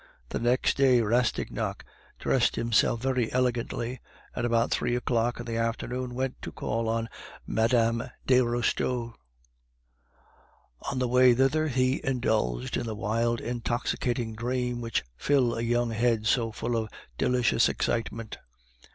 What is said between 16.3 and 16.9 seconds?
full of